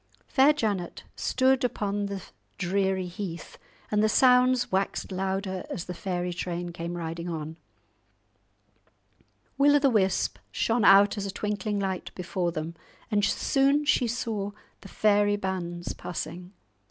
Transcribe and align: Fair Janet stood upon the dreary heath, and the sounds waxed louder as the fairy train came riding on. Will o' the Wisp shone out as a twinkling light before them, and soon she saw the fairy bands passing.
Fair 0.25 0.51
Janet 0.51 1.03
stood 1.15 1.63
upon 1.63 2.07
the 2.07 2.23
dreary 2.57 3.05
heath, 3.05 3.59
and 3.91 4.01
the 4.03 4.09
sounds 4.09 4.71
waxed 4.71 5.11
louder 5.11 5.63
as 5.69 5.85
the 5.85 5.93
fairy 5.93 6.33
train 6.33 6.71
came 6.71 6.97
riding 6.97 7.29
on. 7.29 7.55
Will 9.59 9.75
o' 9.75 9.79
the 9.79 9.91
Wisp 9.91 10.39
shone 10.51 10.85
out 10.85 11.19
as 11.19 11.27
a 11.27 11.31
twinkling 11.31 11.79
light 11.79 12.09
before 12.15 12.51
them, 12.51 12.73
and 13.11 13.23
soon 13.23 13.85
she 13.85 14.07
saw 14.07 14.53
the 14.79 14.89
fairy 14.89 15.35
bands 15.35 15.93
passing. 15.93 16.51